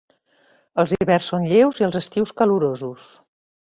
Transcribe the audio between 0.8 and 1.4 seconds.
Els hiverns